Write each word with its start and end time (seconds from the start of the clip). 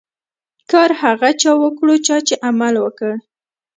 کار 0.71 0.89
هغه 1.01 1.29
چا 1.41 1.51
وکړو، 1.61 1.95
چا 2.05 2.17
چي 2.27 2.35
عمل 2.47 2.75
وکړ. 2.79 3.13